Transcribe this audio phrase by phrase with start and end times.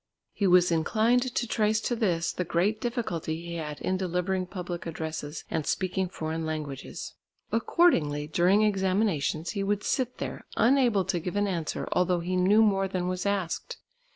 [0.33, 4.87] He was inclined to trace to this the great difficulty he had in delivering public
[4.87, 7.13] addresses and speaking foreign languages.
[7.51, 12.63] Accordingly, during examinations, he would sit there, unable to give an answer although he knew
[12.63, 13.77] more than was asked.